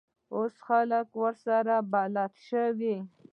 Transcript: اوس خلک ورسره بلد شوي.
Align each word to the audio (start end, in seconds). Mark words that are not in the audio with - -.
اوس 0.35 0.53
خلک 0.67 1.07
ورسره 1.21 1.75
بلد 1.93 2.33
شوي. 2.47 2.95